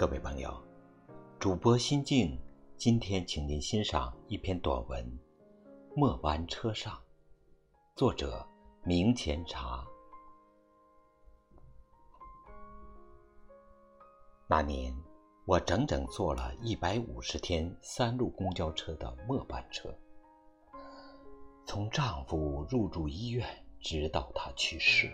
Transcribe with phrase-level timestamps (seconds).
[0.00, 0.50] 各位朋友，
[1.38, 2.40] 主播心静，
[2.74, 5.04] 今天请您欣赏一篇短文
[5.94, 6.94] 《末班车上》，
[7.94, 8.42] 作者
[8.82, 9.86] 明前茶。
[14.48, 14.90] 那年，
[15.44, 19.94] 我整整坐了一百五十天三路公交车的末班车，
[21.66, 23.46] 从丈夫入住医院
[23.78, 25.12] 直到他去世。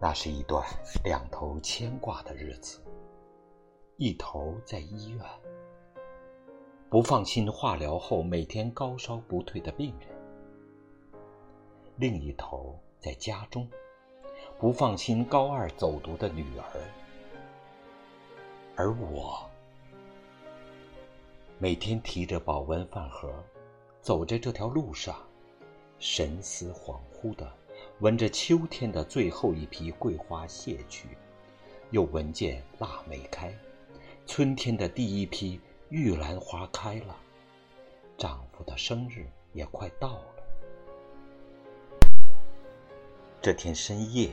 [0.00, 0.64] 那是一段
[1.02, 2.80] 两头牵挂的日子，
[3.96, 5.24] 一头在医院，
[6.88, 10.08] 不放心化疗后每天高烧不退的病人；
[11.96, 13.68] 另一头在家中，
[14.56, 16.64] 不放心高二走读的女儿。
[18.76, 19.44] 而我，
[21.58, 23.34] 每天提着保温饭盒，
[24.00, 25.16] 走在这条路上，
[25.98, 27.52] 神思恍惚的。
[28.00, 31.08] 闻着秋天的最后一批桂花谢去，
[31.90, 33.52] 又闻见腊梅开，
[34.24, 37.16] 春天的第一批玉兰花开了，
[38.16, 40.24] 丈夫的生日也快到了。
[43.42, 44.30] 这天深夜，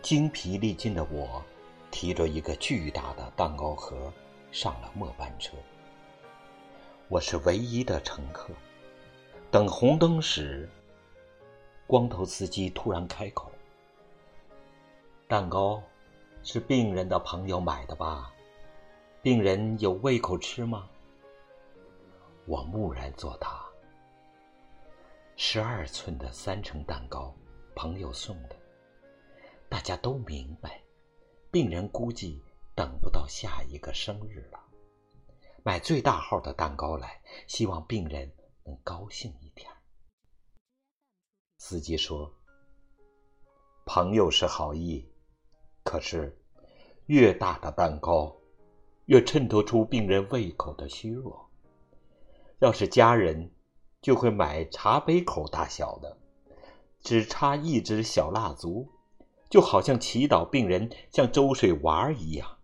[0.00, 1.42] 精疲力尽的我，
[1.90, 4.12] 提着一个巨大的蛋糕盒
[4.52, 5.56] 上了末班车。
[7.08, 8.52] 我是唯一的乘客，
[9.50, 10.68] 等红灯时。
[11.88, 13.50] 光头司机突然开口
[15.26, 15.82] ：“蛋糕
[16.42, 18.30] 是病人的朋友买的吧？
[19.22, 20.86] 病人有胃口吃吗？”
[22.44, 23.64] 我木然作答
[25.34, 27.34] ：“十二寸的三层蛋糕，
[27.74, 28.56] 朋友送的。
[29.66, 30.82] 大家都明白，
[31.50, 32.44] 病人估计
[32.74, 34.62] 等不到下一个生日了，
[35.62, 38.30] 买最大号的蛋糕来，希望病人
[38.64, 39.66] 能高兴一点。”
[41.58, 42.32] 司机说
[43.84, 45.04] ：“朋友是好意，
[45.82, 46.40] 可是
[47.06, 48.34] 越大的蛋糕，
[49.06, 51.50] 越衬托出病人胃口的虚弱。
[52.60, 53.50] 要是家人，
[54.00, 56.16] 就会买茶杯口大小的，
[57.00, 58.88] 只插一支小蜡烛，
[59.50, 62.56] 就好像祈祷病人像周水娃一样，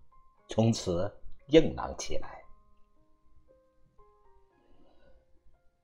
[0.48, 1.12] 从此
[1.48, 2.44] 硬朗起来。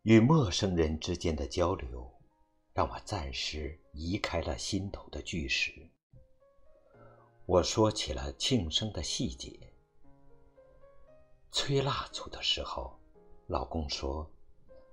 [0.03, 2.09] 与陌生人之间的交流。”
[2.81, 5.71] 让我暂时移开了心头的巨石。
[7.45, 9.71] 我说起了庆生的细节。
[11.53, 12.99] 吹蜡烛的时候，
[13.49, 14.27] 老公说：“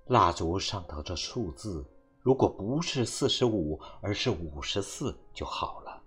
[0.04, 1.82] 蜡烛上头这数字，
[2.20, 6.02] 如果不是四十五，而是五十四就好了。”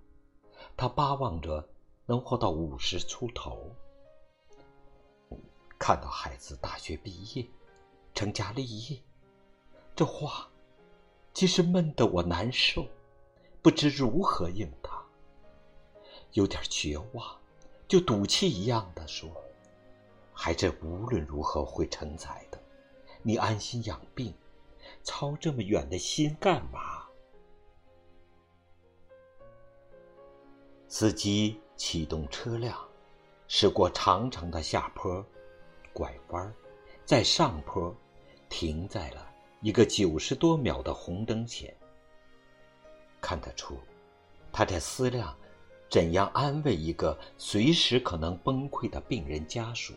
[0.77, 1.67] 他巴望着
[2.05, 3.75] 能活到五十出头。
[5.79, 7.49] 看到孩子大学毕业、
[8.13, 9.01] 成家立业，
[9.95, 10.47] 这话。
[11.33, 12.85] 其实闷得我难受，
[13.61, 15.01] 不知如何应他。
[16.33, 17.37] 有点绝望，
[17.87, 19.29] 就赌气一样的说
[20.33, 22.59] ：“孩子无论如何会成才的，
[23.21, 24.33] 你安心养病，
[25.03, 27.05] 操这么远的心干嘛？”
[30.87, 32.77] 司机启动车辆，
[33.47, 35.25] 驶过长长的下坡，
[35.93, 36.53] 拐弯，
[37.05, 37.95] 在上坡，
[38.49, 39.30] 停在了。
[39.61, 41.71] 一个九十多秒的红灯前，
[43.21, 43.77] 看得出，
[44.51, 45.37] 他在思量
[45.87, 49.93] 怎样安慰一个随时可能崩溃的病人家属。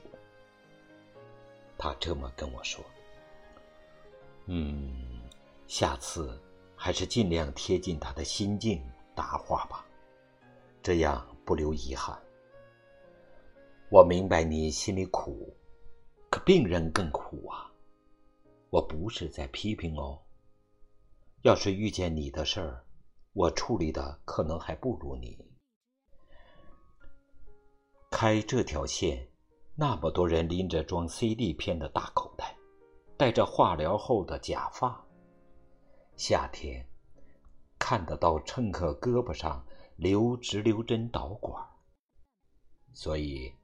[1.78, 2.84] 他这么跟我说
[4.44, 5.22] ：“嗯，
[5.66, 6.38] 下次
[6.76, 8.82] 还是尽量贴近他的心境
[9.14, 9.82] 答话吧，
[10.82, 12.14] 这样不留遗憾。
[13.88, 15.56] 我明白你心里苦，
[16.28, 17.70] 可病人更苦啊。”
[18.74, 20.20] 我不是在批评哦。
[21.42, 22.84] 要是遇见你的事儿，
[23.32, 25.38] 我处理的可能还不如你。
[28.10, 29.28] 开这条线，
[29.76, 32.56] 那么多人拎着装 CD 片的大口袋，
[33.16, 35.00] 戴着化疗后的假发。
[36.16, 36.84] 夏天
[37.78, 41.64] 看得到乘客胳膊上留直流针导管，
[42.92, 43.54] 所以。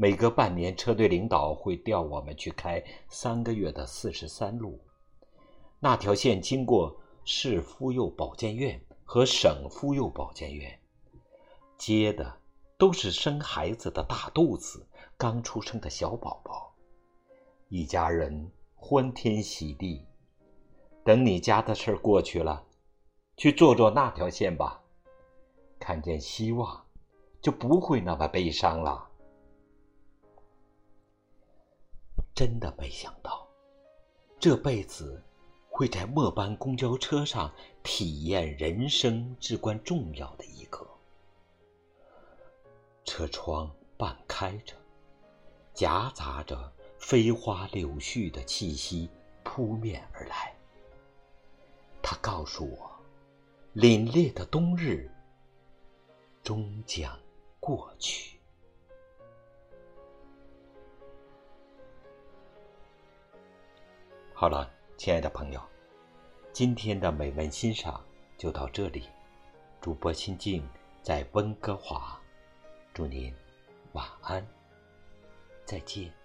[0.00, 4.78] 每隔半年，车队领导会调我们去开三个月的四十三路。
[5.80, 10.78] 那条线经过市妇幼保健院和省妇幼保健院，
[11.76, 12.32] 接的
[12.78, 14.86] 都是生孩子的大肚子、
[15.16, 16.72] 刚出生的小宝宝，
[17.68, 20.06] 一家人欢天喜地。
[21.02, 22.64] 等你家的事儿过去了，
[23.36, 24.80] 去坐坐那条线吧，
[25.80, 26.84] 看见希望，
[27.40, 29.07] 就不会那么悲伤了。
[32.38, 33.48] 真的没想到，
[34.38, 35.20] 这辈子
[35.68, 37.52] 会在末班公交车上
[37.82, 40.86] 体验人生至关重要的一刻。
[43.04, 44.76] 车窗半开着，
[45.74, 49.10] 夹杂着飞花柳絮的气息
[49.42, 50.54] 扑面而来。
[52.00, 52.88] 他告诉我，
[53.74, 55.10] 凛冽的冬日
[56.44, 57.18] 终将
[57.58, 58.37] 过去。
[64.40, 65.60] 好了，亲爱的朋友，
[66.52, 68.00] 今天的美文欣赏
[68.36, 69.02] 就到这里。
[69.80, 70.64] 主播心静
[71.02, 72.16] 在温哥华。
[72.94, 73.34] 祝您
[73.94, 74.46] 晚安，
[75.64, 76.17] 再见。